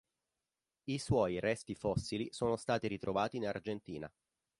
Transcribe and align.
I 0.85 0.97
suoi 0.97 1.39
resti 1.39 1.75
fossili 1.75 2.27
sono 2.31 2.55
stati 2.55 2.87
ritrovati 2.87 3.37
in 3.37 3.45
Argentina. 3.45 4.11